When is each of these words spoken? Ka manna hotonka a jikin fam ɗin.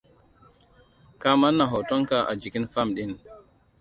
Ka 1.21 1.31
manna 1.39 1.65
hotonka 1.71 2.17
a 2.27 2.33
jikin 2.41 2.65
fam 2.73 2.87
ɗin. 2.95 3.11